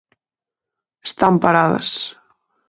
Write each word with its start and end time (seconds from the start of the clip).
Están 1.09 1.33
paradas. 1.43 1.89